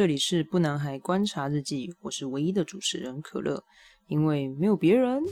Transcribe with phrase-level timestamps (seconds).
[0.00, 3.62] 这里是不男孩观察日记，我是唯一的主持人可乐，
[4.06, 5.22] 因为没有别人。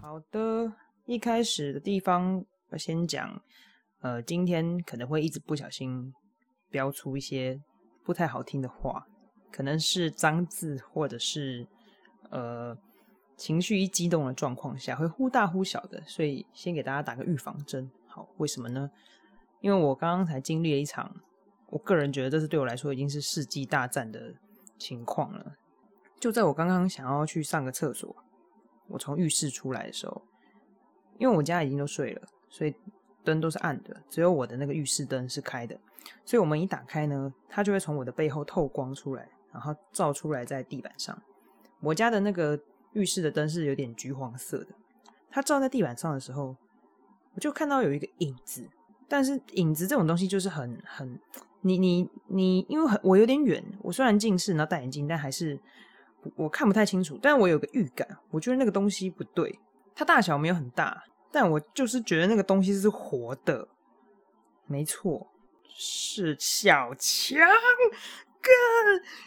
[0.00, 0.72] 好的，
[1.04, 3.38] 一开始的地方我先讲，
[4.00, 6.10] 呃，今天可能会一直不小心
[6.70, 7.60] 标出一些
[8.02, 9.06] 不太好听的话，
[9.50, 11.66] 可能是脏字，或者是
[12.30, 12.76] 呃
[13.36, 17.90] 情绪一激动的状况下会忽大忽小的，所以先给大家打个预防针。
[18.06, 18.90] 好，为什么呢？
[19.60, 21.14] 因为我刚刚才经历了一场，
[21.70, 24.34] 我个人觉得这是对我来说已经是世纪大战的
[24.78, 25.56] 情况了。
[26.20, 28.14] 就在我刚刚想要去上个厕所。
[28.90, 30.22] 我从浴室出来的时候，
[31.18, 32.74] 因为我家已经都睡了，所以
[33.22, 35.78] 灯都是暗的，只有我的那个浴室灯是开的。
[36.24, 41.20] 所以我们一打开呢，它就会从我的背后透光出来，然后照出来在地板上。
[41.80, 42.58] 我家的那个
[42.92, 44.68] 浴室的灯是有点橘黄色的，
[45.30, 46.56] 它照在地板上的时候，
[47.34, 48.68] 我就看到有一个影子。
[49.08, 51.18] 但是影子这种东西就是很很，
[51.62, 55.58] 你你你，因为很我有点远，我虽然近视然后戴眼镜，但还是。
[56.34, 59.56] 我看不太清楚，但我有个预感，我觉得那个东西不对。
[59.94, 61.00] 它大小没有很大，
[61.30, 63.66] 但我就是觉得那个东西是活的。
[64.66, 65.28] 没错，
[65.68, 67.38] 是小强。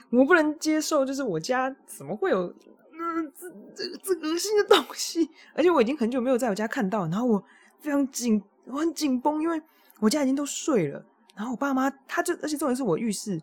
[0.10, 3.32] 我不能接受，就是我家怎么会有嗯
[3.76, 5.30] 这这这恶心的东西？
[5.54, 7.44] 而且我已经很久没有在我家看到，然后我
[7.80, 9.62] 非常紧，我很紧绷，因为
[10.00, 11.04] 我家已经都睡了。
[11.36, 13.42] 然后我爸妈，他就而且重点是我浴室，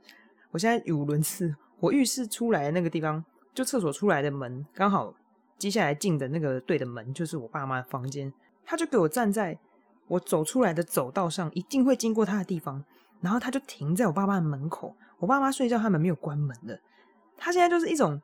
[0.50, 3.24] 我现在语无伦次，我浴室出来的那个地方。
[3.54, 5.12] 就厕所出来的门，刚好
[5.58, 8.32] 接下来进的那个对的门就是我爸妈的房间。
[8.64, 9.58] 他就给我站在
[10.06, 12.84] 我走出来的走道上，一定会经过他的地方。
[13.20, 14.94] 然后他就停在我爸妈的门口。
[15.18, 16.78] 我爸妈睡觉，他们没有关门的。
[17.36, 18.20] 他现在就是一种，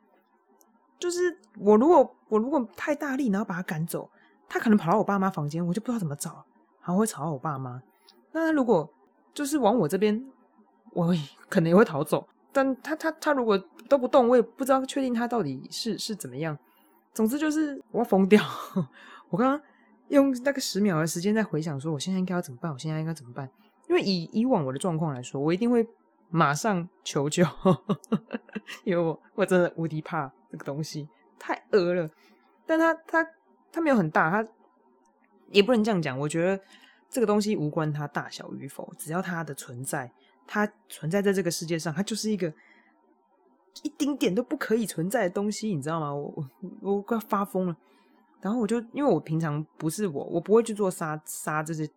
[0.99, 4.09] 就是我如果我如果太大力，然后把他赶走，
[4.49, 6.45] 他可能跑到我爸妈房间，我就不知道怎么找，
[6.81, 7.83] 还会吵到我爸妈。
[8.33, 8.89] 那他如果
[9.33, 10.25] 就是往我这边，
[10.93, 11.13] 我
[11.49, 12.27] 可能也会逃走。
[12.53, 16.57] 但他他他如果都不动，我也不知道确定他到底是是怎么样。
[17.13, 18.41] 总之就是我要疯掉。
[19.31, 19.61] 我刚刚
[20.09, 22.73] 用那个十秒的时间在回想，说我现在应该要怎么办？
[22.73, 23.51] 我现在应该怎么办？
[23.89, 25.87] 因为以以往我的状况来说，我一定会
[26.31, 27.45] 马上求救，
[28.85, 31.09] 因为我我真的无敌怕这个东西，
[31.39, 32.11] 太恶了。
[32.67, 33.27] 但他他
[33.71, 34.49] 他没有很大，他
[35.51, 36.19] 也不能这样讲。
[36.19, 36.63] 我觉得
[37.11, 40.11] 这个东西无关它大小与否，只要它的存在。
[40.47, 42.53] 它存在在这个世界上，它就是一个
[43.83, 46.15] 一丁点都不可以存在的东西，你知道吗？
[46.15, 46.35] 我
[46.83, 47.77] 我我快发疯了。
[48.41, 51.89] 然后我就因为我平常不是我，我不会去做杀杀这些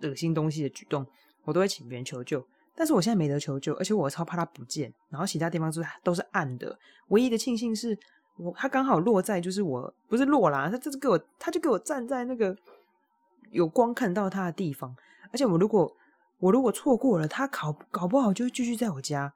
[0.00, 1.06] 恶心东西的举动，
[1.44, 2.44] 我都会请别人求救。
[2.74, 4.92] 但是我现在没得求救，而且我超怕它不见。
[5.10, 7.98] 然后其他地方都是都是暗的，唯一的庆幸是
[8.36, 12.56] 我它刚好落在就是我不是落啦，它就是给我，它就给我站在那个
[13.50, 14.96] 有光看到它的地方。
[15.30, 15.94] 而且我如果
[16.38, 19.34] 我如果错过了他，搞搞不好就会继续在我家。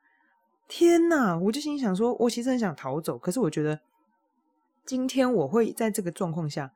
[0.67, 1.38] 天哪！
[1.38, 3.78] 我就心想说，我其实很想逃走，可是我觉得
[4.84, 6.73] 今天我会在这个状况下，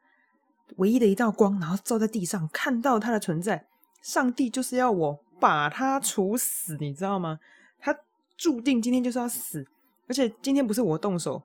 [0.76, 3.66] 唯一的一道光，然后照在地上，看到它的存在。
[4.00, 7.38] 上帝就是要我把他处死，你知道吗？
[7.78, 7.96] 他
[8.36, 9.66] 注定今天就是要死，
[10.08, 11.42] 而且今天不是我动手，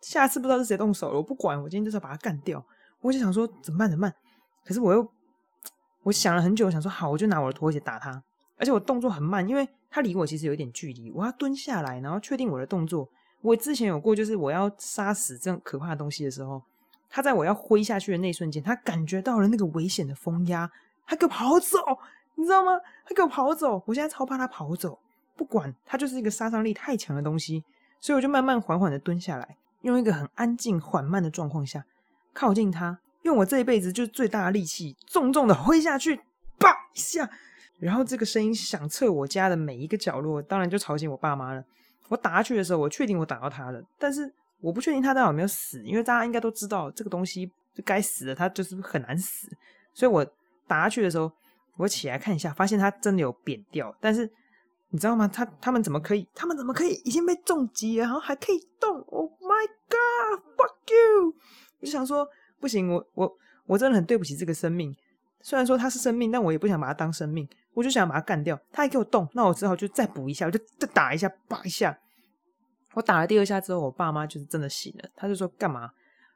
[0.00, 1.16] 下次不知道是谁动手了。
[1.16, 2.64] 我不管，我今天就是要把他干掉。
[3.00, 3.90] 我就想说，怎么办？
[3.90, 4.14] 怎么办？
[4.64, 5.10] 可是我又。
[6.02, 8.22] 我想了很久，想说好，我就拿我的拖鞋打他，
[8.58, 13.08] 而且我动作很慢，因为他离我其实有一点距离，我要蹲下来，然后确定我的动作。
[13.40, 16.62] 我之前有过，就是我要杀死这样可怕的东西的时候，
[17.08, 20.70] 他在我要挥下去的那一瞬间，他感觉到了那个危险的风压，
[21.06, 21.78] 他给我跑走，
[22.34, 22.72] 你知道吗？
[23.06, 24.98] 他给我跑走，我现在超怕他跑走，
[25.36, 27.62] 不管他就是一个杀伤力太强的东西，
[28.00, 31.84] 所以我就慢慢缓缓的蹲下来，用一个很安静缓慢的状况下
[32.32, 32.98] 靠近他。
[33.22, 36.20] 用我这一辈子就是最大的力气，重重的挥下去，
[36.58, 37.30] 啪一下，
[37.78, 41.64] 然后这个声音响彻我家的每一个角落，当然就吵醒我爸妈了。
[42.08, 44.30] 我打下去的时候，我确定我打到他了，但是
[44.60, 49.48] 我不确定他到底有没有死，因为大家应该都知道这个东西就该死的，他就是很难死。
[49.94, 50.26] 所以我
[50.66, 51.30] 打下去的时候，
[51.76, 53.94] 我起来看一下，发现它真的有扁掉。
[54.00, 54.30] 但是
[54.90, 55.28] 你知道吗？
[55.28, 56.26] 他他们怎么可以？
[56.34, 61.34] 他们怎么可以已经被重击了，然后还可以动？Oh my god！Fuck you！
[61.80, 62.28] 我就想说。
[62.60, 63.30] 不行，我我
[63.66, 64.96] 我真的很对不起这个生命。
[65.42, 67.46] 虽然说它是生命，但我也不想把它当生命。
[67.74, 68.58] 我就想把它干掉。
[68.72, 71.98] 它还给我动，那我只好就再补一下，我就再打一下，叭一下。
[72.94, 75.10] 我打了第二下之后，我爸妈就是真的醒了。
[75.14, 75.80] 他就说干嘛？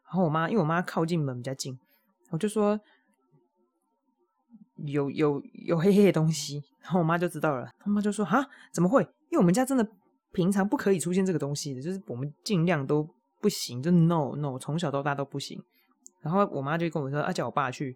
[0.04, 1.78] 然后我妈，因为我妈靠近门比较近，
[2.28, 2.78] 我就说
[4.86, 6.62] 有有有黑黑的东西。
[6.82, 9.02] 然后我妈就知道了，他妈就说啊，怎么会？
[9.28, 9.86] 因为我们家真的
[10.32, 13.06] 平常不可以出现这个东西的，就是我们尽量都
[13.40, 15.62] 不行，就 no no，从小到大都不行。
[16.22, 17.88] 然后我妈就跟我说，啊，叫我爸去，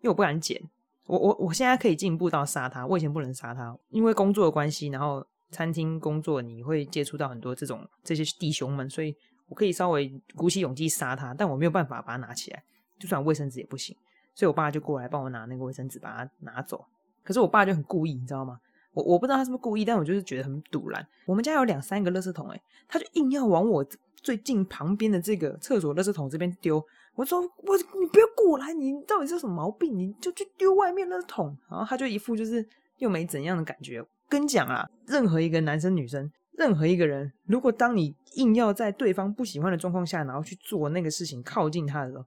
[0.00, 0.60] 因为我不敢剪。
[1.06, 9.14] 我我我现在可以进步到杀他，我以前不能杀他，因为工作的关系，然后餐厅工作你会接触到很多这种这些弟兄们，所以
[9.48, 12.62] 我可以稍微鼓起勇气杀他，但我没有办法把它拿起来，
[12.98, 13.96] 就算卫生纸也不行。
[14.40, 16.82] 所以我爸就过来帮我拿那个卫生纸，把它拿走。
[17.22, 18.58] 可是我爸就很故意，你知道吗？
[18.94, 21.06] 我我不知道他是不是故意，但我就是觉得很堵然。
[21.26, 22.58] 我们家有两三个垃圾桶，哎，
[22.88, 23.84] 他就硬要往我
[24.16, 26.82] 最近旁边的这个厕所垃圾桶这边丢。
[27.14, 29.94] 我说我你不要过来，你到底是什么毛病？
[29.94, 31.54] 你就去丢外面垃圾桶。
[31.68, 32.66] 然后他就一副就是
[32.96, 34.02] 又没怎样的感觉。
[34.26, 42.24] 跟你讲啊，任何一个男生女生，任何一个人，如果当你硬要在对方不喜欢的状况下，然后去做那个事情，靠近他的时候，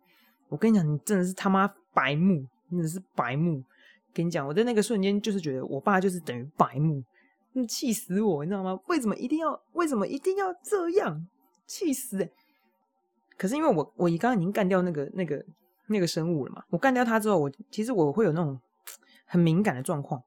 [0.49, 3.63] 我跟你讲，你真的是他妈白目，真的是白目。
[4.13, 7.03] 跟你讲，我在那个瞬间就是觉得我爸就是等于白目，
[7.67, 8.79] 气死我，你知道吗？
[8.87, 11.27] 为什么一定要为什么一定要这样？
[11.65, 12.29] 气死哎！
[13.37, 15.43] 可是因为我我刚刚已经干掉那个那个
[15.87, 18.59] 那个生物了嘛，我干掉它之后，我其实我会有那种
[19.25, 20.21] 很敏感的状况，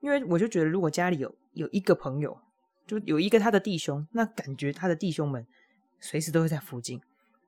[0.00, 2.38] 因为我就觉得如果家里有有一个朋友，
[2.86, 5.44] 就有一个他的弟兄，那感觉他的弟兄们
[5.98, 7.00] 随时都会在附近，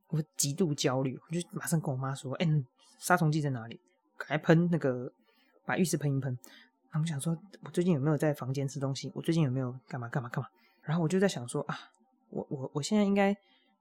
[0.09, 2.47] 我极度焦虑，我就马上跟我妈说：“哎，
[2.99, 3.81] 杀虫剂在哪里？
[4.17, 5.13] 赶喷那个。”
[5.67, 6.39] 把浴室喷一喷，
[6.91, 9.11] 他们想说，我最近有没有在房间吃东西？
[9.15, 10.47] 我最近有没有干嘛干嘛干嘛？
[10.83, 11.75] 然后我就在想说啊，
[12.29, 13.35] 我我我现在应该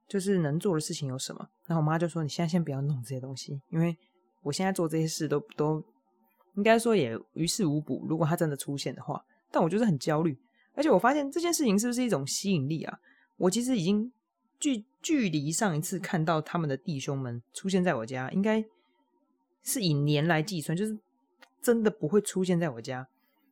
[0.08, 1.46] 就是能做的事情有什么？
[1.66, 3.94] 然后我妈就说，你现在先不要弄这些东西，因为
[4.40, 5.84] 我现在做这些事都都
[6.54, 8.06] 应该说也于事无补。
[8.08, 10.34] 如果他真的出现的话，但我就是很焦虑，
[10.74, 12.98] 而且我发现这件事情是不是一种吸引力啊？
[13.36, 14.10] 我其实已经
[14.58, 18.64] 距距离上一次看到他们的弟兄们出现在我家，应该
[19.64, 20.96] 是以年来计算，就是。
[21.62, 23.08] 真的不会出现在我家，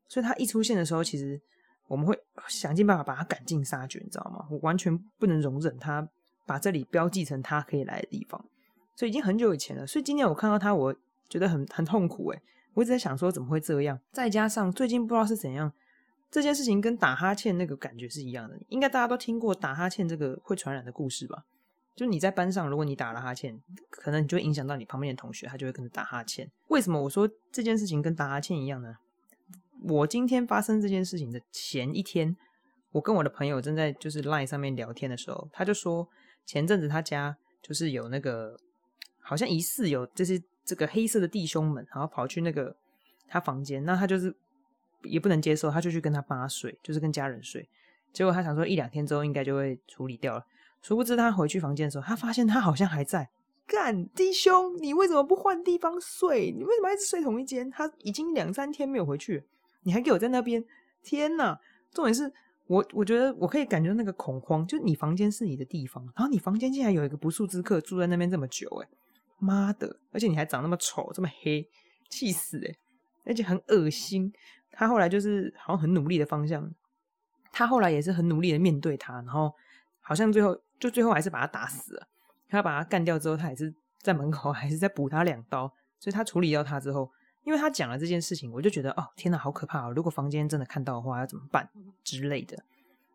[0.07, 1.41] 所以他一出现的时候，其实
[1.89, 2.15] 我们会
[2.47, 4.47] 想尽办法把他赶尽杀绝，你知道吗？
[4.51, 6.07] 我完全不能容忍他
[6.45, 8.39] 把这里标记成他可以来的地方，
[8.95, 9.87] 所以已经很久以前了。
[9.87, 10.95] 所以今天我看到他，我
[11.27, 12.43] 觉得很很痛苦诶，
[12.75, 13.99] 我一直在想说怎么会这样？
[14.13, 15.73] 再加上最近不知道是怎样，
[16.31, 21.47] 这件事情跟打哈欠那个感觉是一样的，应该大家都听过打哈欠这个会传染的故事吧？
[21.95, 23.61] 就你在班上，如果你打了哈欠，
[23.91, 26.51] 可能你就会影响到你旁边的同学，他就会跟着打哈欠。
[26.69, 28.97] 为什么我说这件事情跟打哈欠一样呢？
[29.85, 32.37] 我今天发生这件事情的前一天，
[32.93, 36.09] 我跟我的朋友正在就是 Line 上面聊天的时候，他就说
[36.47, 38.57] 前阵子他家就是有那个
[39.21, 42.75] 好像疑似有这些这个黑色的弟兄们，然后跑去那个
[43.29, 44.35] 他房间，那他就是
[45.03, 47.69] 也不能接受，他就去跟他爸睡，就是跟家人睡。
[48.13, 50.47] 结果他想说一两天之后应该就会处理掉了。
[50.83, 53.31] 殊不知，他回去房间的时候，他发现他好像还在。
[53.65, 56.51] 干弟兄，你为什么不换地方睡？
[56.51, 57.71] 你为什么一直睡同一间？
[57.71, 59.47] 他已经两三天没有回去，
[59.85, 60.63] 你还给我在那边？
[61.03, 61.59] 天哪！
[61.93, 62.31] 重点是
[62.67, 68.89] 我，我觉得我可以感觉到那个恐慌，就你房间是你的地方，然后你房间竟然有一个不速之客住在那边这么久，哎，
[69.39, 70.01] 妈的！
[70.11, 71.67] 而且你还长那么丑，这么黑，
[72.11, 72.75] 气死哎！
[73.25, 74.33] 而且很恶心。
[74.73, 76.69] 他后来就是好像很努力的方向，
[77.53, 79.55] 他后来也是很努力的面对他，然后
[80.01, 80.61] 好像最后。
[80.83, 82.09] 就最后还是把他打死了。
[82.49, 85.73] 他把他干掉之后，他还是在门口，还是在补他两刀。
[86.01, 87.09] 所以他处理掉他之后，
[87.45, 89.93] 因为他讲了这件事情，我就觉得哦，天哪，好可怕哦！
[89.93, 91.71] 如果房间真的看到的话，要怎么办
[92.03, 92.61] 之类的。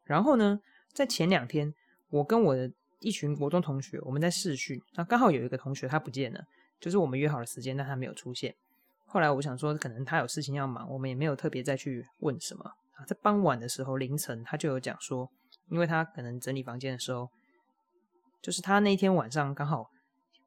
[0.05, 0.61] 然后呢，
[0.93, 1.73] 在前两天，
[2.09, 2.71] 我跟我的
[3.01, 6.41] 一群国中同学，我们在试训，那刚好有一个同学他不见了，
[6.79, 8.55] 就是我们约好了时间，但他没有出现。
[9.05, 13.03] 后来我想说，可能他有事情要忙，我们也没有特别再去问什么啊。
[13.05, 15.29] 在傍晚的时候，凌晨他就有讲说，
[15.69, 17.29] 因为他可能整理房间的时候。
[18.47, 19.91] 就是他那天晚上刚好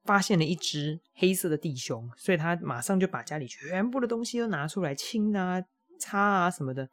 [0.05, 5.63] 发现了一只黑色的弟兄，所以他马上就把家里全部的东西都拿出来清啊、
[5.99, 6.89] 擦啊什么的，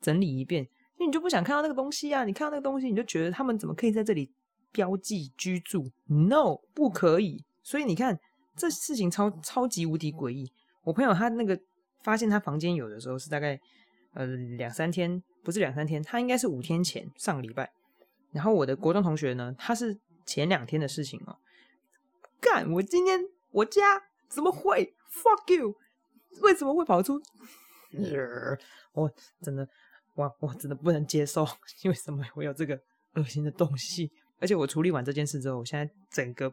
[0.00, 0.64] 整理一遍。
[0.96, 4.28] 因为你就不想看到那个东西啊，你看到那个东西，你就觉得他们怎么可以在这里
[4.72, 7.44] 标记居住？No，不可以。
[7.62, 8.18] 所以你看，
[8.56, 10.50] 这事情超超级无敌诡异。
[10.82, 11.56] 我朋友他那个
[12.02, 13.56] 发现他房间有的时候是大概
[14.14, 17.70] 呃两三天，不是两三天，他应该是五天前上个礼拜。
[18.32, 19.96] 然后我的国中同学呢，他是。
[20.28, 21.38] 前两天的事情哦，
[22.38, 22.70] 干！
[22.72, 23.18] 我今天
[23.50, 25.74] 我家怎么会？Fuck you！
[26.42, 27.18] 为什么会跑出？
[28.92, 29.66] 我真的，
[30.14, 31.46] 我我真的不能接受，
[31.84, 32.78] 为什么会有这个
[33.14, 34.12] 恶心的东西？
[34.38, 36.52] 而且我处理完这件事之后，我现在整个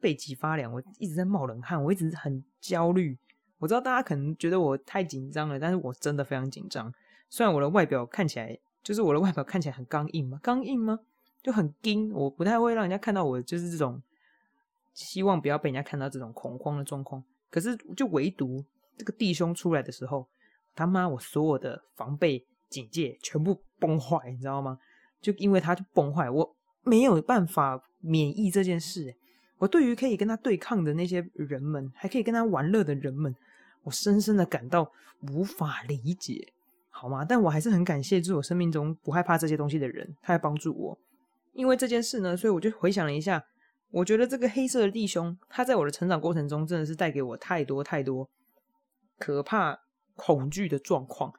[0.00, 3.16] 背脊发凉，我一直在冒冷汗，我一直很焦虑。
[3.58, 6.92] 我知道大家可能觉得我太紧张了，但是我真的非常紧张。
[7.30, 10.40] 虽然我的外表看起来，就是我的外表看起来很刚硬吗？
[10.42, 10.98] 刚硬吗？
[11.44, 14.00] 就很惊，我不太会让人家看到我就是这种，
[14.94, 17.22] 希望不要被人家看到这种恐慌的状况。
[17.50, 18.64] 可是就唯独
[18.96, 20.26] 这个弟兄出来的时候，
[20.74, 24.78] 他妈我所有的防备警戒全部崩坏，你知道吗？
[25.20, 29.14] 就因为他就崩坏，我没有办法免疫这件事。
[29.58, 33.36] 我对于可以跟他对抗的那些人们，还可以跟他玩乐的人们，
[33.82, 34.90] 我深深的感到
[35.32, 36.52] 无法理解，
[36.88, 37.22] 好吗？
[37.22, 40.98] 但我还是很感谢，就是我生命中不害怕这些东西的人，他来帮助我。
[41.54, 43.42] 因为这件事呢，所以我就回想了一下，
[43.90, 48.28] 我觉得这个黑色的弟兄，他在我的成长过程中，真的是带给我太多太多
[49.18, 49.78] 可怕、
[50.14, 51.32] 恐惧的状况。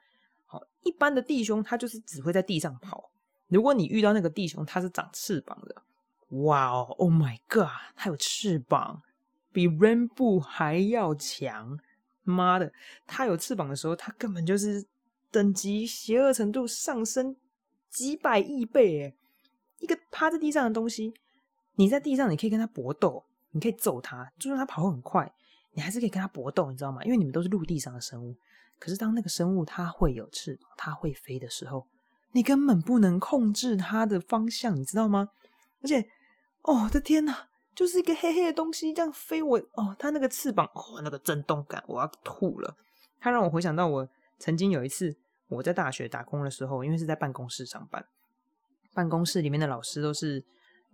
[0.46, 3.10] 好，一般的弟兄，他就是只会在地上跑。
[3.48, 5.82] 如果你遇到那个弟兄，他是长翅膀的，
[6.42, 9.02] 哇哦，Oh my God，他有翅膀，
[9.52, 11.78] 比 Rainbow 还要强。
[12.28, 12.72] 妈的，
[13.06, 14.84] 他有翅膀的时候，他根本就是
[15.30, 17.36] 等级邪恶程度上升
[17.88, 19.14] 几百亿倍诶
[19.78, 21.12] 一个趴在地上的东西，
[21.74, 25.32] 你在地上，你可以跟他搏斗，你可以揍他，就算他跑很快，
[25.72, 27.02] 你还是可以跟他搏斗，你知道吗？
[27.04, 28.34] 因为你们都是陆地上的生物。
[28.78, 31.86] 可是当那个生物它会有翅膀，它会飞的时候。
[32.32, 35.30] 你根本不能控制它的方向，你知道吗？
[35.82, 36.00] 而且，
[36.60, 42.76] 哦，我的天哪，就是一个黑黑的东西这样飞，我哦，它那个翅膀，哦，那个震动感，我要吐了。
[43.18, 44.06] 它让我回想到我
[44.38, 45.16] 曾经有一次
[45.48, 48.04] 我在大学打工的时候，因为是在办公室上班，
[48.96, 50.42] 办公室里面的老师都是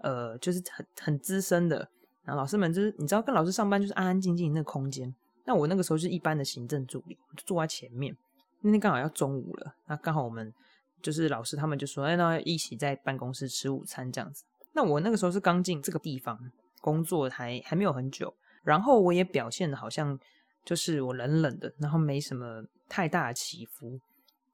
[0.01, 1.89] 呃，就是很很资深的，
[2.25, 5.15] 然后老师们就是你知道，跟老师上班就是安安静静那个空间。
[5.47, 8.15] 那我那个时候是一般的行政助理，我就坐在前面。
[8.61, 10.53] 那天刚好要中午了，那刚好我们。
[11.01, 14.45] 就是老师他们就说，哎，那一起在办公室吃午餐这样子。
[14.73, 16.39] 那我那个时候是刚进这个地方
[16.81, 18.33] 工作，还还没有很久。
[18.63, 20.17] 然后我也表现的好像
[20.65, 23.99] 就是我冷冷的，然后没什么太大的起伏，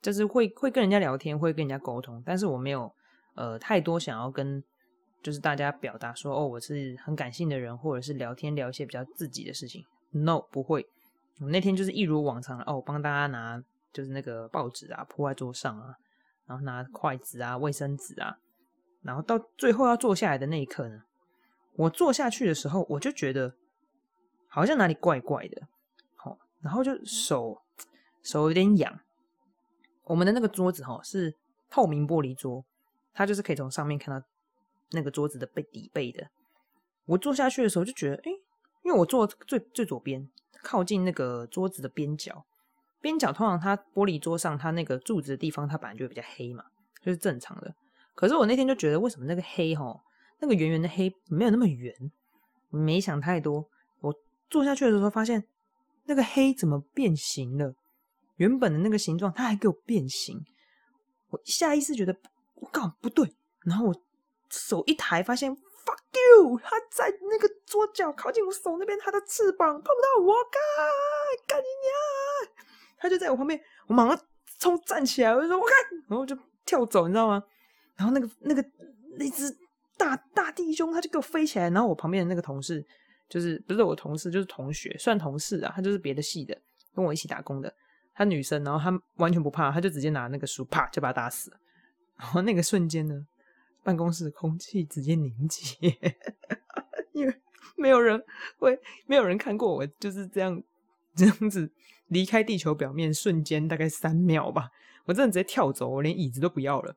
[0.00, 2.90] 就是会会跟人家聊天，会跟人家沟通，但是我没有
[3.38, 4.62] 呃太多想要跟
[5.22, 9.84] 就是大家表达说，哦，我是很感性的人，或者是聊天聊一些比较自己的事情。
[10.10, 10.86] No，不会。
[11.40, 15.94] 我那天就是一如往常的，哦，帮大家拿就是那个报纸啊铺在桌上啊。
[16.46, 18.38] 然后拿筷子啊、卫生纸啊，
[19.02, 21.02] 然后到最后要坐下来的那一刻呢，
[21.76, 23.52] 我坐下去的时候，我就觉得
[24.48, 25.68] 好像哪里怪怪的，
[26.16, 27.60] 好，然后就手
[28.22, 28.98] 手有点痒。
[30.04, 31.34] 我们的那个桌子哈是
[31.68, 32.64] 透明玻璃桌，
[33.12, 34.26] 它就是可以从上面看到
[34.92, 36.26] 那个桌子的背底背的。
[37.06, 38.30] 我坐下去的时候就觉得，哎，
[38.84, 40.28] 因为我坐最最左边，
[40.62, 42.44] 靠近那个桌子的边角。
[43.00, 46.64] 边角通常它玻璃桌上它那个柱子的地方，它本来就会比较黑嘛，
[47.00, 47.74] 就是正常的。
[48.14, 49.98] 可是我那天就觉得，为什么那个黑哈，
[50.40, 51.94] 那个圆圆的黑没有那么圆？
[52.70, 53.64] 没想太多，
[54.00, 54.14] 我
[54.50, 55.44] 坐下去的时候发现，
[56.04, 57.72] 那个黑怎么变形了？
[58.36, 60.44] 原本的那个形状它还给我变形。
[61.30, 62.14] 我下意识觉得
[62.60, 63.94] 我靠不对，然后我
[64.50, 70.60] 手一抬，发现 fuck you，它在那个桌角靠近我手那边，它的翅膀碰不到我，干
[71.46, 72.54] 干你娘！
[72.98, 74.20] 他就在我旁边，我马上
[74.58, 75.76] 冲站起来，我就说：“我看，
[76.08, 76.36] 然后就
[76.66, 77.42] 跳走，你知道吗？
[77.96, 78.64] 然后那个那个
[79.16, 79.56] 那只
[79.96, 81.70] 大大弟兄，他就给我飞起来。
[81.70, 82.84] 然后我旁边的那个同事，
[83.28, 86.60] 就是不是我同事，就是同学，算同事啊，他就是别的系的，
[86.94, 87.72] 跟我一起打工的。
[88.14, 91.56] 他女生，然后他完全不怕，他就直接拿那个书，啪就把他打死了。
[92.18, 93.26] 然后那个瞬间呢，
[93.82, 95.96] 办公室的空气直接凝结，
[97.12, 97.34] 因为
[97.76, 98.22] 没有人
[98.58, 100.62] 会，没有人看过我就是这样
[101.14, 101.70] 这样子。
[102.08, 104.70] 离开地球表面瞬间大概三秒吧，
[105.04, 106.96] 我真的直接跳走，我连椅子都不要了，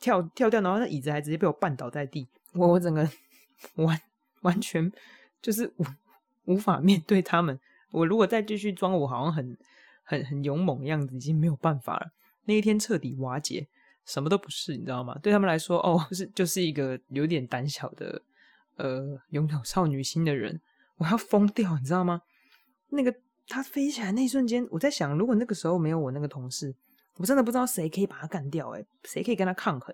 [0.00, 3.08] 跳跳掉，然后那椅子还直接被我绊倒在地，我我整个
[3.76, 4.00] 完
[4.40, 4.90] 完全
[5.40, 5.84] 就是无
[6.46, 7.60] 无法面对他们。
[7.92, 9.56] 我如果再继续装，我好像很
[10.02, 12.10] 很很勇猛的样子，已经没有办法了。
[12.46, 13.68] 那一天彻底瓦解，
[14.10, 15.16] 什么都不是，你知道吗？
[15.22, 18.20] 对他们来说，哦，是就是一个有点胆小的
[18.76, 20.60] 呃拥有少女心的人，
[20.96, 22.22] 我要疯掉，你知道吗？
[22.88, 23.14] 那个。
[23.52, 26.72] 他飞起来那一瞬间，我在想，如果那个时候没有我那个同事，
[27.16, 28.70] 我真的不知道谁可以把他干掉。
[28.70, 29.92] 哎，谁可以跟他抗衡？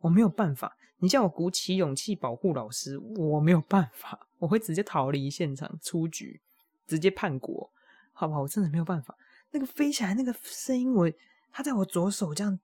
[0.00, 0.76] 我没有办法。
[0.98, 4.26] 你叫我鼓起勇气保护老师，我没有办法。
[4.38, 6.40] 我会直接逃离现场，出局，
[6.84, 7.70] 直接叛国，
[8.12, 8.40] 好不好？
[8.40, 9.16] 我真的没有办法。
[9.52, 11.08] 那个飞起来那个声音，我
[11.52, 12.58] 他在我左手这样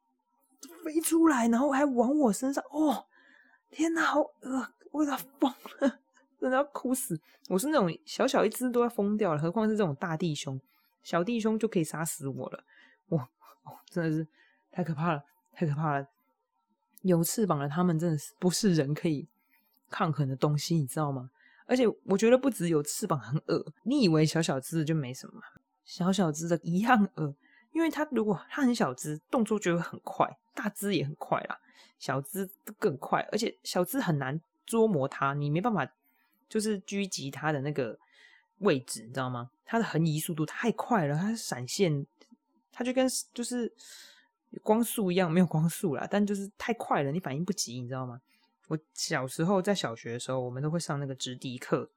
[0.84, 3.06] 飞出来，然后还往我身上，哦，
[3.70, 5.98] 天哪，好呃，我要疯了。
[6.40, 7.20] 真的要哭死！
[7.48, 10.60] 我是那种小小一只都要疯掉了，何况是这种大弟兄，
[11.04, 12.64] 小弟兄就可以杀死我了。
[13.06, 13.28] 我
[13.88, 14.26] 真的是
[14.72, 16.06] 太可怕了，太可怕了！
[17.02, 19.28] 有翅膀的他们真的是不是人可以
[19.88, 21.30] 抗衡的东西，你知道吗？
[21.66, 25.40] 而且我觉得不只有翅膀很恶，你以为小小只就没什么？
[25.84, 27.32] 小小只的一样恶，
[27.72, 31.60] 因为它如果它很小只，动作就会很快；大只也很快啦，
[31.98, 32.48] 小只
[32.78, 35.90] 更快，而且小只很难捉摸它，你没办法。
[36.48, 37.98] 就是狙击它的那个
[38.58, 39.50] 位置，你知道吗？
[39.64, 42.06] 它的横移速度太快了，它闪现，
[42.70, 43.72] 它就跟就是
[44.62, 48.20] 光速一样，没有光速啦，但就是太快了，你反应不及，你知道吗？
[48.68, 51.90] 我小时候在小学的时候，我们都会上那个直笛课，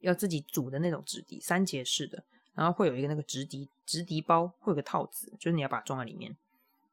[0.00, 6.36] 要自己组的那种直笛，三节式的，然后会有一个那个直笛直笛包，会有个套子，就是你要把它装在里面。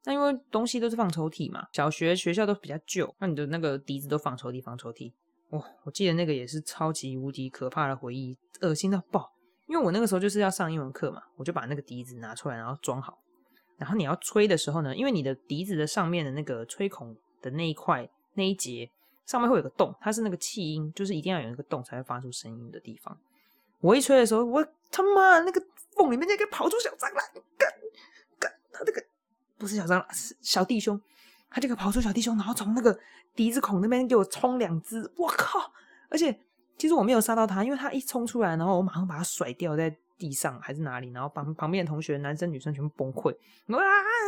[0.05, 5.11] 那因为东西都是放抽屉嘛，小学学校都比较旧，那你的那个笛子都放抽屉，放抽屉。
[5.49, 9.31] 哇，我记得那个也是超级无敌可怕的回忆，恶心到爆。
[9.67, 13.19] 因为我那个时候就是要上英文课嘛，我就把那个笛子拿出来，然后装好。
[13.77, 18.89] 然后你要吹的时候呢，因为你的笛子的上面的那个吹孔的那一块那一节
[19.25, 23.17] 上面会有个洞，它是那个气音，就是一定要有那个洞才会发出声音的地方。
[23.81, 25.62] 我一吹的时候，我他妈那个
[25.95, 27.25] 缝里面那个跑出小蟑螂，
[27.57, 27.69] 干
[28.39, 29.03] 干他那个
[29.57, 31.00] 不是小蟑螂，是小弟兄，
[31.50, 32.98] 他这个跑出小弟兄，然后从那个
[33.36, 35.71] 笛子孔那边给我冲两只，我靠！
[36.09, 36.39] 而且
[36.77, 39.95] 其实我没有杀到他，因为他一冲出来，然后我马上把他甩掉在。
[40.19, 43.31] 地上还是哪里，然后旁旁边的同学，男生女生全部崩溃，
[43.67, 43.79] 啊，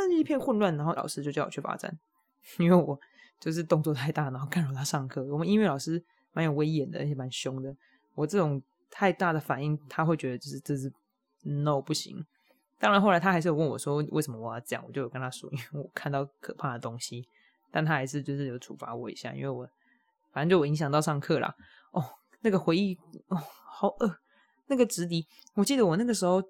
[0.09, 0.73] 一片混乱。
[0.77, 1.93] 然后老师就叫我去罚站，
[2.59, 2.97] 因为我
[3.41, 5.21] 就是动作太大，然后干扰他上课。
[5.25, 7.75] 我们音乐老师蛮有威严的，而且蛮凶的。
[8.15, 10.91] 我这种太大的反应，他会觉得就是这是
[11.41, 12.23] no 不行。
[12.77, 17.27] 当然后来他还是有问我说为什么我要这样，我就有跟他说，因为我看到可怕的东西。
[17.73, 19.65] 但他还是就是有处罚我一下，因为我
[20.33, 21.55] 反正就我影响到上课啦。
[21.91, 22.03] 哦，
[22.41, 22.97] 那个回忆
[23.29, 24.17] 哦，好恶。
[24.67, 26.43] 那个直笛，我记得我那个时候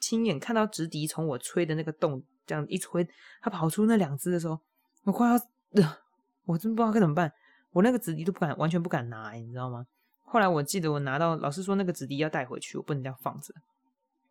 [0.00, 3.04] 亲眼看到直笛从我吹的那个洞这样一吹，
[3.40, 4.58] 它跑出那两只的时候，
[5.02, 5.40] 我快要，
[6.46, 7.32] 我真不知道该怎么办。
[7.72, 9.84] 我那个直笛都不敢，完全不敢拿，你知道吗？
[10.24, 13.54] 后来我记得我拿到，老师说那个纸笛要带回去，我不能这样放着。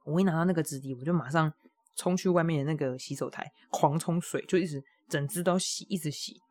[0.04, 1.54] 我一拿到那个纸笛，我就马上
[1.96, 6.42] 冲去外面的那个洗手台，狂冲水，就一直整只都洗，一直洗。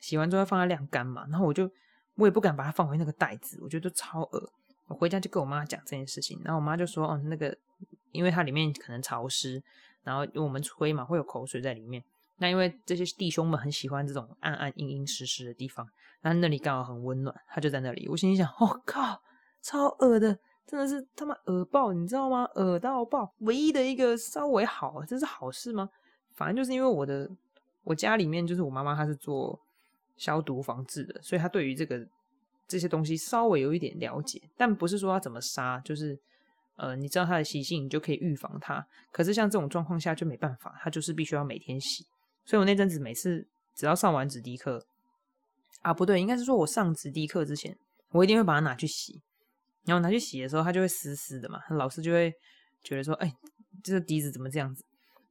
[0.00, 1.70] 洗完之后放在晾干嘛，然后我就
[2.14, 4.52] 我也不敢把它放回那个袋子，我觉得超恶。
[4.88, 7.56] 我回家就跟我妈讲这件事情，然后我妈就说：“哦，那个，
[8.10, 9.62] 因为它里面可能潮湿，
[10.02, 12.02] 然后因为我们吹嘛，会有口水在里面。
[12.42, 15.86] 那因为这些弟兄们很喜欢这种暗暗阴阴湿湿的地方，
[16.22, 18.08] 那那里刚好很温暖，他就在那里。
[18.08, 19.22] 我心里想：我靠，
[19.62, 20.36] 超恶的，
[20.66, 22.44] 真的是他妈恶爆，你知道吗？
[22.56, 23.32] 恶到爆！
[23.38, 25.88] 唯一的一个稍微好，这是好事吗？
[26.34, 27.30] 反正就是因为我的
[27.84, 29.56] 我家里面就是我妈妈，她是做
[30.16, 32.04] 消毒防治的，所以她对于这个。”
[32.68, 36.18] 这些东西稍微有一点了解，但不是说要怎么杀，就是
[36.76, 38.82] 呃，你知道它的习性，你就可以预防它。
[39.10, 42.06] 可是像这种状况下就没办法，它就是必须要每天洗。
[42.44, 44.84] 所以我那阵子每次只要上完直笛课
[45.82, 47.76] 啊，不对，应该是说我上直笛课之前，
[48.10, 49.20] 我一定会把它拿去洗。
[49.84, 52.32] 然后拿去洗的时候，它就会湿湿的嘛，老师就会
[52.84, 53.34] 觉得说，哎，
[53.82, 54.84] 这个笛子怎么这样子？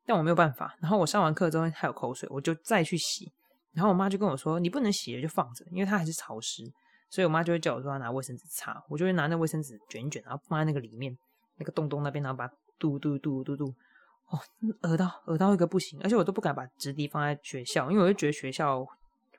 [0.05, 0.75] 但我没有办法。
[0.81, 3.31] 然后我上完课之后还有口水，我就再去洗。
[3.71, 6.63] 然后我妈就跟我说，你不能洗了就放着，因为它还是潮湿。
[7.09, 11.17] 所以我妈就会叫我说要拿卫生纸擦，我就会拿那卫生纸卷一卷，然后放在那个里面
[11.57, 13.73] 那个洞洞那边，然后把它嘟嘟嘟嘟嘟，
[14.31, 14.39] 哦，
[14.81, 18.85] 恶到恶到一个不行，而且我都不敢把直笛放在学校，因为我就觉得学校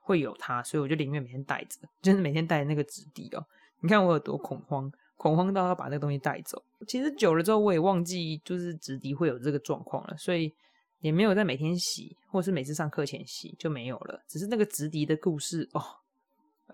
[0.03, 3.45] 会有它，所以我就宁愿每天带着，就是每天带着那个直笛哦。
[3.81, 6.63] 你看我有多恐慌，恐慌到要把那个东西带走。
[6.87, 10.53] 其实久了之后我也忘记就是直笛会有这个状况了，所以
[11.01, 14.23] 也没有在每天洗，或是每次上课前洗就没有了。
[14.29, 15.83] 只是那个直笛的故事哦。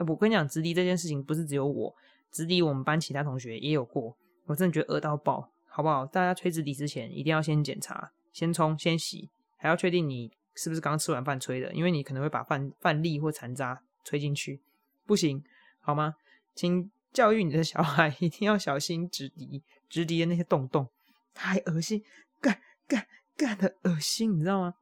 [0.06, 1.94] 我跟你讲，直笛这件事情不是只有我，
[2.32, 4.16] 直笛我们班其他同学也有过。
[4.46, 6.04] 我真的觉得饿到爆，好不好？
[6.04, 14.60] 大家吹直笛之前一定要先检查，先冲，先洗，还要确定你是不是刚吃完饭吹的，因为你可能会把饭饭粒或残渣吹进去，
[15.06, 15.40] 不行，
[15.78, 16.16] 好吗？
[16.56, 20.88] 请教育你的小孩一定要小心直笛，直笛的那些洞洞
[21.32, 22.02] 太恶心，
[22.40, 24.74] 干干干的恶心，你知道吗？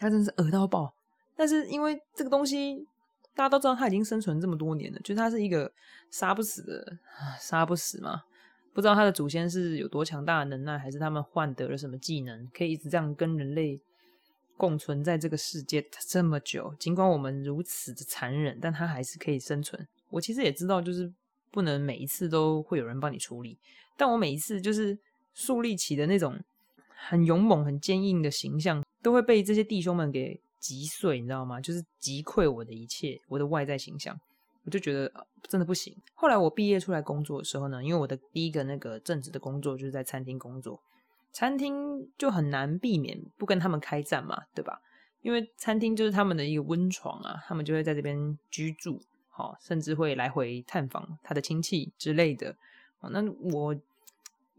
[0.00, 0.92] 他真是恶到爆，
[1.36, 2.88] 但是因为这个东西。
[3.34, 5.72] 大家都知道他已经生存这么多年了，就是他是一个
[6.10, 6.98] 杀不死的，
[7.40, 8.22] 杀不死嘛。
[8.72, 13.80] 不知道他的祖先是有多强大的能耐，还是他们换得了什么技能，可以一直这样跟人类
[14.56, 16.74] 共存在这个世界这么久。
[16.78, 19.86] 尽管我们如此的残忍，但他还是可以生存。
[20.10, 21.12] 我其实也知道，就是
[21.50, 23.58] 不能每一次都会有人帮你处理，
[23.96, 24.98] 但我每一次就是
[25.34, 26.38] 树立起的那种
[26.88, 30.40] 很勇猛、很坚硬的形象，都会被这些弟兄们给。
[30.62, 31.60] 击碎，你知道吗？
[31.60, 34.16] 就是击溃我的一切，我的外在形象，
[34.64, 35.12] 我就觉得
[35.48, 35.96] 真的不行。
[36.14, 40.80] 后来我毕业出来工作的时候呢，因为我的第一个那个正职的工作就是在餐厅工作，
[41.32, 44.80] 餐厅就很难避免不跟他们开战嘛，对吧？
[45.22, 52.56] 因为餐厅就是他们的一个温床啊，他们就会在这边居住，好，甚至会来回探访他的亲戚之类的。
[53.10, 53.22] 那
[53.52, 53.76] 我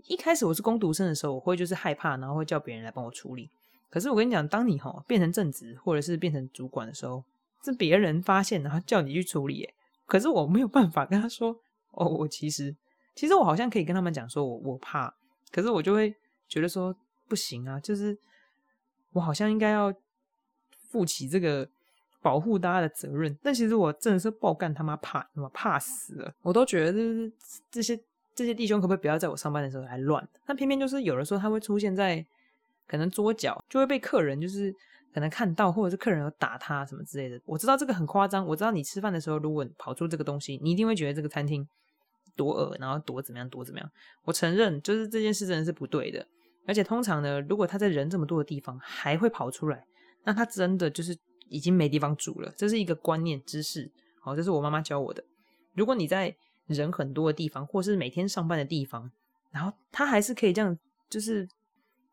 [0.05, 3.49] 一开始我是工读生的时候，我会就是害怕，然后会叫别人来帮我处理。
[3.89, 7.23] 可是我跟你讲，当你哈变成正职或者是变成主管的时候，
[7.63, 9.69] 是别人发现然后叫你去处理。
[10.05, 11.59] 可是我没有办法跟他说，
[11.91, 12.75] 哦，我其实
[13.15, 15.13] 其实我好像可以跟他们讲说，我我怕，
[15.51, 16.15] 可是我就会
[16.47, 16.95] 觉得说
[17.27, 18.17] 不行啊，就是
[19.11, 19.93] 我好像应该要
[20.89, 21.67] 负起这个
[22.21, 23.37] 保护大家的责任。
[23.41, 26.33] 但其实我真的是爆干他妈怕，他妈怕死了。
[26.41, 27.31] 我都觉得这
[27.71, 27.99] 这些
[28.35, 30.27] 这些弟兄可不可以不要在我上班的时候来乱？
[30.45, 32.25] 但偏偏就是有的时候他会出现在
[32.87, 34.75] 可能桌角，就会被客人就是
[35.13, 37.39] 可能看到，或者是客人有打他什么之类的。
[37.45, 41.67] 我知道这个很夸张，我知道你吃饭的时候如果跑出这个东西，你一定会觉得这个餐厅
[42.35, 43.89] 多恶，然后多怎么样多怎么样。
[44.23, 46.25] 我承认，就是这件事真的是不对的。
[46.65, 49.85] 而且通常呢，如果他在人这么多的地方还会跑出来，
[50.23, 51.15] 那他真的就是
[51.49, 52.51] 已经没地方住了。
[52.57, 55.23] 这是一个观念知识，好，这是我妈妈教我的。
[55.75, 56.35] 如果你在
[56.67, 59.11] 人很多的地方，或是每天上班的地方，
[59.51, 61.45] 然后他还是可以这样，就是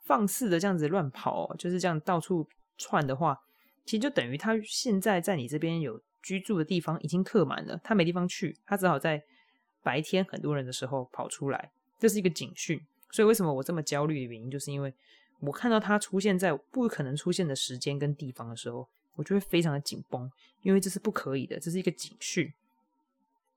[0.05, 2.45] 放肆的这样子乱跑，就是这样到处
[2.81, 3.39] 串的话，
[3.85, 9.23] 其实就等于他现在在你这边有居住的地方已经客满了，他没地方去，他只好在
[9.83, 12.81] 白天很多人的时候跑出来，这是一个警讯。
[13.11, 14.95] 所以为什么我这么焦虑的原因，就是因为
[15.41, 20.31] 我看到他出现在不可能出现的时间跟地方的时候，我就会非常的紧绷，
[20.63, 22.53] 因为这是不可以的，这是一个警讯。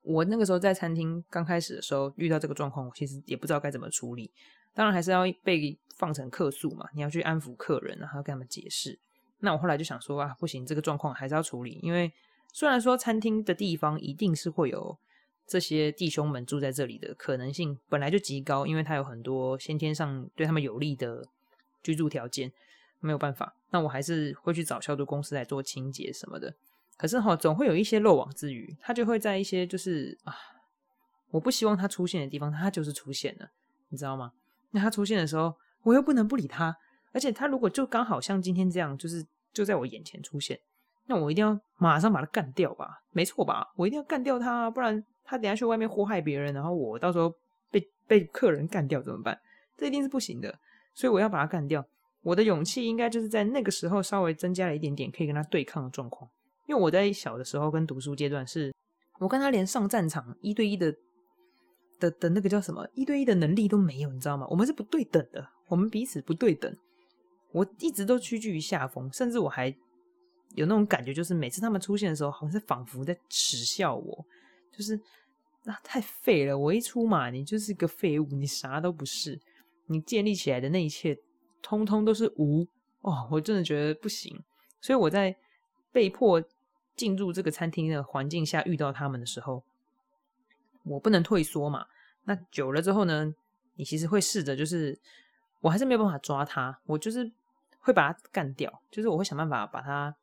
[0.01, 4.31] 我那个时候在餐厅刚开始的时候遇到这个状况，我其实也不知道该怎么处理。
[4.73, 8.99] 当然还是要被放成客诉嘛，你要去安抚客人，然后跟他们解释。
[9.43, 12.11] 那我后来就想说啊，不行，这个状况还是要处理，因为
[12.51, 14.97] 虽然说餐厅的地方一定是会有。
[15.45, 21.27] 这些弟兄们住在这里的可能性本来就极高，因为他有很多先天上对他们有利的
[21.83, 22.49] 居住条件，
[23.01, 23.53] 没有办法。
[23.69, 26.55] 那我还是会去找消毒公司来做清洁什么的。
[26.95, 30.33] 可是哈，总会有一些漏网之鱼，他就会在一些就是啊，
[31.31, 33.51] 我不希望他出现的地方，他就是出现了，
[33.89, 34.31] 你知道吗？
[34.71, 36.73] 那他出现的时候，我又不能不理他，
[37.11, 40.59] 而且他如果就刚好像今天这样，就是就在我眼前出现，
[41.05, 43.03] 那我一定要马上把他干掉吧？
[43.11, 43.71] 没错吧？
[43.75, 45.03] 我一定要干掉他，不然。
[45.25, 47.33] 他等下去外面祸害别人，然后我到时候
[47.71, 49.39] 被被客人干掉怎么办？
[49.77, 50.53] 这一定是不行的，
[50.93, 51.83] 所以我要把他干掉。
[52.23, 56.29] 我的勇气应该就是在那个时候稍微增加了一点点，可以跟他对抗的状况。
[56.67, 58.75] 因为我在小的时候跟读书阶段，是
[59.17, 60.93] 我跟他连上战场一对一的
[62.01, 64.45] 的的那个叫什么一对一的能力都没有，你知道吗？
[64.49, 66.69] 我们是不对等的，我们彼此不对等。
[67.53, 69.69] 我一直都屈居于下风，甚至我还
[70.55, 74.25] 有那种感觉，就是每次他们出现的时候，好像是仿佛在耻笑我。
[74.75, 74.99] 就是
[75.63, 76.57] 那太废了！
[76.57, 79.39] 我一出马，你就是个废物，你啥都不是。
[79.85, 81.15] 你建立起来的那一切，
[81.61, 82.67] 通通都是无
[83.01, 83.27] 哦！
[83.29, 84.43] 我真的觉得不行。
[84.81, 85.35] 所以我在
[85.91, 86.43] 被迫
[86.95, 89.63] 进入这个餐厅的环境下遇到他们的时候，
[90.85, 91.85] 我不能退缩嘛。
[92.23, 93.33] 那久了之后呢，
[93.75, 94.99] 你其实会试着，就是
[95.61, 97.31] 我还是没有办法抓他，我就是
[97.83, 100.15] 会把它干掉，就是我会想办法把它。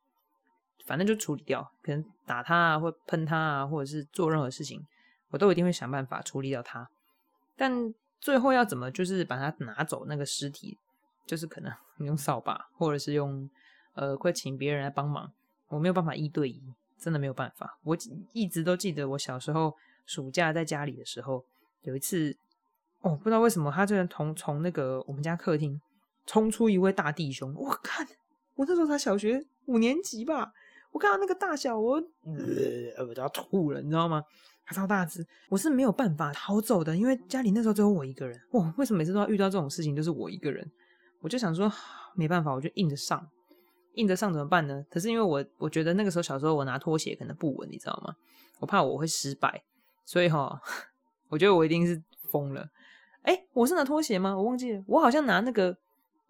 [0.86, 4.84] 反正就处理掉，可能打它啊，或喷它啊，或者是做任何事情，
[5.28, 6.88] 我都一定会想办法处理掉它。
[7.54, 10.76] 但最后要怎么，就是把它拿走那个尸体，
[11.26, 11.72] 就是可能
[12.04, 13.48] 用扫把，或者是用
[13.94, 15.30] 呃，会请别人来帮忙。
[15.68, 16.60] 我没有办法一对一，
[16.98, 17.78] 真的没有办法。
[17.84, 17.96] 我
[18.32, 21.44] 一直都记得我小时候暑假在家里的时候，
[21.82, 22.36] 有一次，
[23.02, 25.80] 哦，不知道为什么他就然从从那个我们家客厅
[26.30, 28.06] 冲出一位大弟兄，我看
[28.54, 30.52] 我那时候才小学五年级吧。
[30.92, 34.22] 我看到那个大小，我呃，我都要吐了，你知道吗？
[34.64, 38.40] 他超大只，我是没有办法逃走的，因为家里那时候只有我一个人。
[38.52, 40.64] 哇，为什么每次都要遇到这种事情，就是我一个人？
[41.20, 41.68] 我就想说，
[42.14, 43.28] 没办法，我就硬着上，
[43.94, 44.84] 硬着上怎么办呢？
[44.88, 48.14] 可是因为我我觉得那个时候小时候我拿拖鞋可能不稳，你知道吗？
[48.60, 49.64] 我怕我会失败，
[50.04, 50.60] 所以哈，
[51.28, 52.68] 我觉得我一定是疯了。
[53.22, 54.36] 哎，我是拿拖鞋吗？
[54.36, 55.76] 我忘记了，我好像拿那个，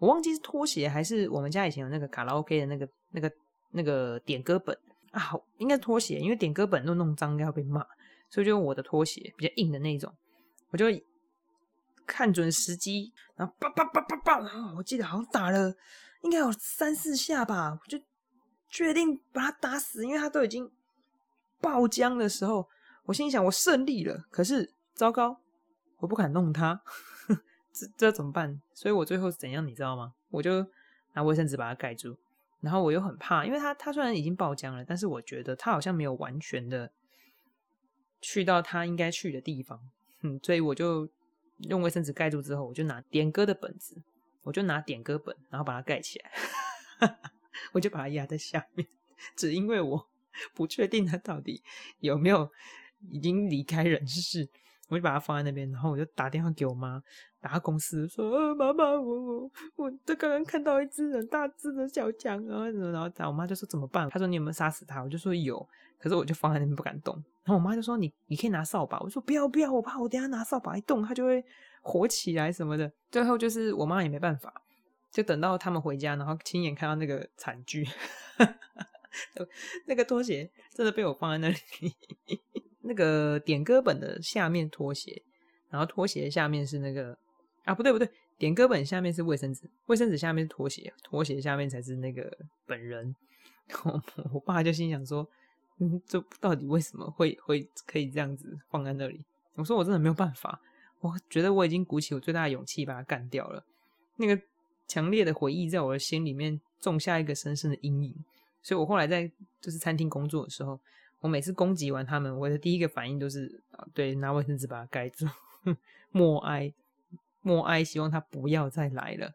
[0.01, 3.31] 我忘记是拖鞋还是我们家以前有那个卡拉 OK 的那个那个。
[3.73, 4.77] 那个点歌本
[5.13, 7.87] 啊，好，应该是拖鞋，因为点歌本都弄脏，应该要被骂，
[8.29, 10.13] 所以就用我的拖鞋，比较硬的那种，
[10.71, 10.87] 我就
[12.05, 15.73] 看准时机，然后叭叭叭叭叭，然后我记得好像打了
[16.23, 17.97] 应该有三四下吧，我就
[18.69, 20.69] 决定把他打死，因为他都已经
[21.61, 22.69] 爆浆的时候，
[23.05, 25.41] 我心想我胜利了，可是糟糕，
[25.99, 26.83] 我不敢弄他，
[27.73, 28.61] 这这怎么办？
[28.75, 30.15] 所以我最后是怎样，你知道吗？
[30.31, 30.67] 我就
[31.15, 32.17] 拿卫生纸把它盖住。
[32.61, 36.93] 然后我又很怕，因为它它虽然已经爆浆了，但是我觉得它好像没有完全的
[38.21, 39.81] 去到它应该去的地方，
[40.21, 41.09] 嗯，所以我就
[41.61, 44.03] 用卫生纸盖住之后，我就拿点歌的本子，
[44.43, 47.19] 我就拿点歌本，然后把它盖起来，
[47.73, 48.87] 我就把它压在下面，
[49.35, 50.07] 只因为我
[50.53, 51.63] 不确定它到底
[52.01, 52.51] 有没有
[53.11, 54.47] 已经离开人世，
[54.91, 57.03] 我就把它放在那边，然后我就打电话给我妈。
[57.41, 65.67] 打公司说：“妈妈，我我我，这刚刚看到一只很大只的小强啊！”然后打我妈就说：“怎么办？”她说：“你有没有杀死它？”我就说：“有。”
[65.99, 67.15] 可是我就放在那边不敢动。
[67.45, 71.43] 然后我妈就说：“你你可以拿扫把。”我说：“不要不要，我怕我等下拿扫把一动，它就会
[71.81, 74.53] 火起来什么的。”最后就是我妈也没办法，
[75.11, 77.89] 就等到他们回家，然后亲眼看到那个惨剧，
[79.87, 81.57] 那个拖鞋真的被我放在那里。
[82.83, 85.23] 那个点歌本的下面拖鞋，
[85.69, 87.17] 然后拖鞋下面是那个
[87.65, 93.15] 啊，不对不对，点歌本下面是卫生纸，卫生纸下面是拖鞋，拖鞋下面才是那个本人。
[93.85, 95.29] 我我爸就心想说，
[95.79, 99.25] 嗯，这到底为什么会会可以这样子放在那里？
[99.55, 100.61] 我说我真的没有办法，
[101.01, 103.63] 我觉得我已经鼓起我最大的勇气把它干掉了。
[104.17, 104.41] 那个
[104.89, 108.15] 强烈的回忆在我的心里面种下一个深深的阴影，
[108.63, 110.81] 所以我后来在就是餐厅工作的时候。
[111.21, 115.27] 我每次攻击完他们，我的第一个反应都是，对，拿卫生纸把它盖住，
[116.11, 116.73] 默哀，
[117.43, 119.31] 默哀，希望他不要再来了。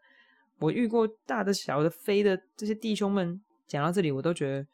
[0.58, 4.68] 我遇过大的、小的、飞的这些弟兄们，讲到这里，我都觉得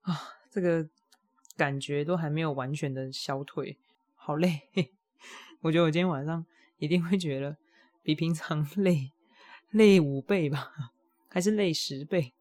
[0.00, 0.20] 啊，
[0.50, 0.88] 这个
[1.56, 3.78] 感觉都还没有完全的消退，
[4.16, 4.60] 好累。
[5.62, 6.44] 我觉得我今天晚上
[6.78, 7.56] 一定会觉得
[8.02, 9.12] 比平常 累，
[9.70, 10.72] 累五倍吧，
[11.28, 12.32] 还是累十倍？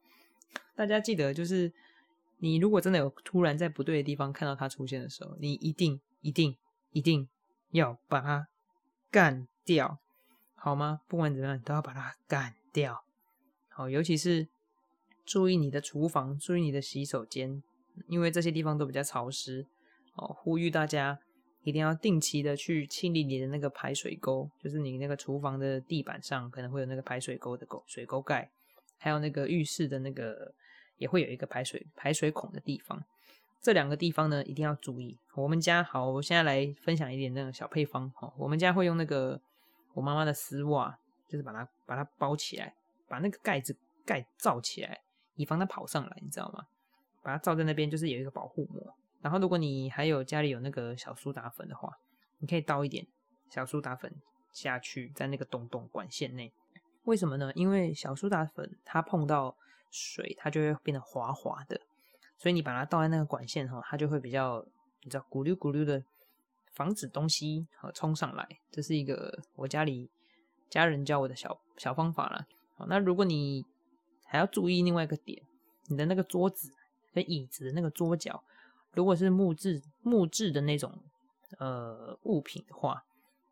[0.75, 1.71] 大家记得就是。
[2.43, 6.57] 你如果真的有突然在不对的地方看到它出现的时候，你一定一定
[6.91, 7.29] 一定
[7.71, 8.49] 要把它
[9.09, 9.97] 干掉，
[10.53, 10.99] 好吗？
[11.07, 13.05] 不管怎么样，你都要把它干掉。
[13.69, 14.49] 好，尤其是
[15.23, 17.63] 注意你的厨房，注意你的洗手间，
[18.09, 19.65] 因为这些地方都比较潮湿。
[20.15, 21.17] 哦，呼吁大家
[21.61, 28.51] 一定要定期的去清理你的那个排水沟，就是你那个厨房的地板上可能会有那个排水沟的沟水沟盖，
[28.97, 30.53] 还有那个浴室的那个。
[31.03, 33.03] 也会有一个排水排水孔的地方，
[33.61, 35.17] 这两个地方呢一定要注意。
[35.35, 38.33] 我们家好，我现在来分享一点那个小配方哈。
[38.37, 39.41] 我们家会用那个
[39.93, 42.73] 我妈妈的丝袜，就是把它把它包起来，
[43.09, 45.01] 把那个盖子盖罩起来，
[45.35, 46.65] 以防它跑上来，你知道吗？
[47.21, 48.95] 把它罩在那边，就是有一个保护膜。
[49.21, 51.91] 然后如果你还有家里有那个小苏打粉的话，
[52.39, 53.05] 你可以倒一点
[53.49, 54.13] 小苏打粉
[54.53, 56.53] 下去，在那个洞洞管线内。
[57.03, 57.51] 为什么呢？
[57.55, 59.57] 因为小苏打粉它碰到
[59.93, 61.79] 水它就会变得滑滑的，
[62.39, 64.65] 所以你把它倒在那个管线哈，它就会比较
[65.03, 66.03] 你知道咕噜咕噜的，
[66.73, 68.47] 防止东西和冲上来。
[68.71, 70.09] 这是一个我家里
[70.67, 72.47] 家人教我的小小方法了。
[72.75, 73.63] 好，那如果你
[74.25, 75.43] 还要注意另外一个点，
[75.89, 76.71] 你的那个桌子
[77.13, 78.43] 跟椅子的那个桌角，
[78.93, 80.91] 如果是木质木质的那种
[81.59, 83.03] 呃物品的话，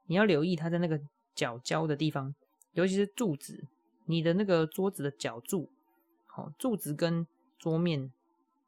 [0.07, 0.99] 你要留意它在那个
[1.35, 2.33] 角胶的地方，
[2.73, 3.67] 尤其是柱子，
[4.05, 5.69] 你的那个桌子的角柱。
[6.33, 7.27] 好，柱子跟
[7.59, 8.09] 桌面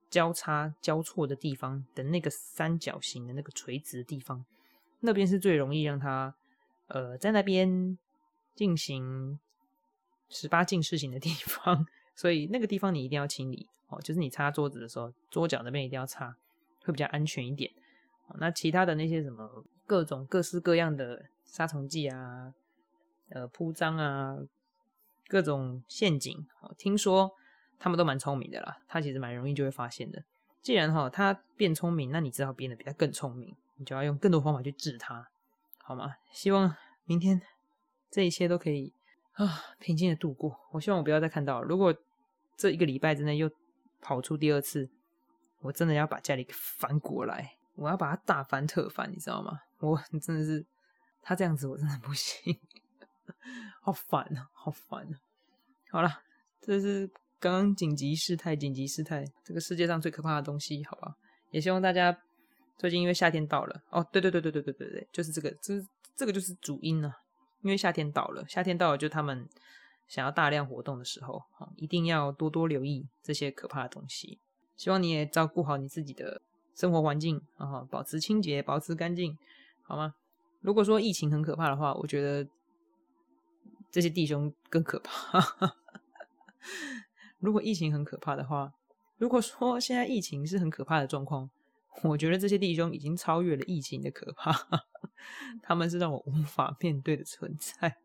[0.10, 4.44] 交叉交错的地方的那个三角形的那个垂直的地方，
[5.00, 6.36] 那边是最容易让它
[6.88, 7.98] 呃在那边
[8.54, 9.40] 进行
[10.28, 13.98] 十八禁事情的地方， 所以那个地方你一定要清理哦。
[14.02, 16.36] 就是你擦桌子的时候，桌角那边一定要擦，
[16.84, 17.72] 会比较安全一点。
[18.40, 22.54] 那其他的那些什么各种各式各样的杀虫剂啊，
[23.30, 24.38] 呃铺张啊，
[25.30, 26.46] 各种陷阱，
[26.78, 27.32] 听说。
[27.84, 30.24] 他们都蛮聪明的啦，他其实蛮容易就会发现的。
[30.62, 35.28] 既然哈他变聪明，那你知道变得比他更聪明，你就要用更多方法去治他，
[35.80, 36.16] 好吗？
[36.32, 37.42] 希望明天
[38.10, 38.94] 这一切都可以
[39.34, 40.58] 啊平静的度过。
[40.72, 41.94] 我希望我不要再看到，如果
[42.56, 43.52] 这一个礼拜之内又
[44.00, 44.90] 跑出第二次，
[45.60, 49.60] 我真的要把家里给翻过来，我要把他大翻特翻，你知道吗？
[49.80, 50.66] 我 真的是
[51.22, 52.58] 他这样子，我真的不行，
[53.84, 55.20] 好烦啊，好烦啊！
[55.92, 56.22] 好了，
[56.62, 57.12] 这是。
[57.44, 61.14] 刚刚紧急事态，紧急事态，这个世界上最可怕的东西，好吧？
[61.52, 62.18] 也希望大家
[62.78, 65.74] 最近因为夏天到了，哦，对对对对对对对对，就是这个，这
[66.16, 67.14] 这个就是主因呢。
[67.62, 69.46] 因为夏天到了，夏天到了，就他们
[70.08, 71.44] 想要大量活动的时候，
[71.76, 74.40] 一定要多多留意这些可怕的东西。
[74.78, 76.42] 希望你也照顾好你自己的
[76.74, 79.38] 生活环境，然后，保持清洁，保持干净，
[79.82, 80.16] 好吗？
[80.62, 82.50] 如果说疫情很可怕的话，我觉得
[83.92, 85.76] 这些弟兄更可怕。
[87.44, 88.72] 如果疫情很可怕的话，
[89.18, 91.50] 如果说现在疫情是很可怕的状况，
[92.02, 94.54] 我觉得这些弟兄已经超越了疫情的可怕，
[95.62, 97.98] 他们是让我无法面对的存在。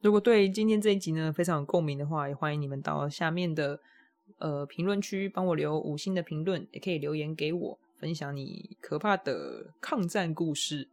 [0.00, 3.78] 如果对今天这一集呢非常有共鸣的话，也欢迎你们到下面的
[4.38, 10.88] 呃评论区帮我留五星的评论，也可以留言给我分享你可怕的抗战故事。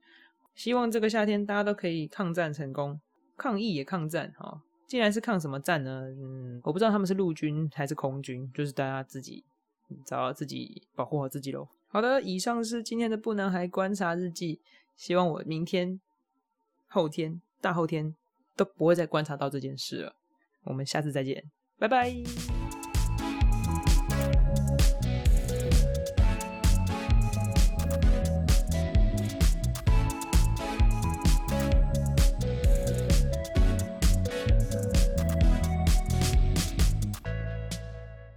[0.54, 3.00] 希望这个夏天大家都可以抗战成功，
[3.38, 4.64] 抗疫也抗战哈。
[4.88, 6.08] 既然是抗什么战呢？
[6.18, 9.44] 嗯，我不知道他们是陆军还是空军，就是大家自己
[10.06, 11.68] 找到自己保护好自己喽。
[11.90, 14.62] 好的，以上是今天的不男孩观察日记。
[14.96, 16.00] 希望我明天、
[16.88, 18.16] 后天、大后天
[18.56, 20.16] 都不会再观察到这件事了。
[20.64, 21.44] 我们下次再见，
[21.78, 22.57] 拜拜。